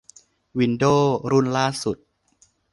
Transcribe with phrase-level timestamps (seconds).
[0.59, 1.97] วินโดวส์รุ่นล่าสุด